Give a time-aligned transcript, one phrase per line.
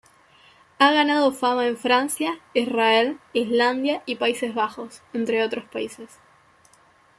[0.79, 6.09] Ha ganado fama en Francia, Israel, Islandia y Países Bajos, entre otros países.